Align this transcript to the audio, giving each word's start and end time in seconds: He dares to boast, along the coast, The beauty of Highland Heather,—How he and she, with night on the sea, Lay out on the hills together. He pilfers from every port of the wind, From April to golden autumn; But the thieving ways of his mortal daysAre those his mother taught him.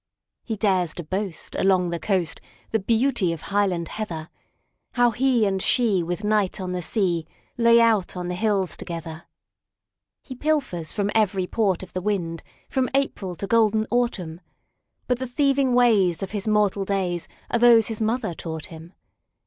He 0.43 0.55
dares 0.55 0.95
to 0.95 1.03
boast, 1.03 1.53
along 1.59 1.91
the 1.91 1.99
coast, 1.99 2.41
The 2.71 2.79
beauty 2.79 3.31
of 3.33 3.41
Highland 3.41 3.87
Heather,—How 3.87 5.11
he 5.11 5.45
and 5.45 5.61
she, 5.61 6.01
with 6.01 6.23
night 6.23 6.59
on 6.59 6.71
the 6.71 6.81
sea, 6.81 7.27
Lay 7.55 7.79
out 7.79 8.17
on 8.17 8.27
the 8.27 8.33
hills 8.33 8.75
together. 8.75 9.25
He 10.23 10.33
pilfers 10.33 10.91
from 10.91 11.11
every 11.13 11.45
port 11.45 11.83
of 11.83 11.93
the 11.93 12.01
wind, 12.01 12.41
From 12.67 12.89
April 12.95 13.35
to 13.35 13.45
golden 13.45 13.85
autumn; 13.91 14.41
But 15.05 15.19
the 15.19 15.27
thieving 15.27 15.75
ways 15.75 16.23
of 16.23 16.31
his 16.31 16.47
mortal 16.47 16.83
daysAre 16.83 17.59
those 17.59 17.85
his 17.85 18.01
mother 18.01 18.33
taught 18.33 18.65
him. 18.65 18.93